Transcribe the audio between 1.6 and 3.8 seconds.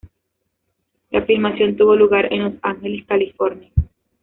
tuvo lugar en Los Ángeles, California.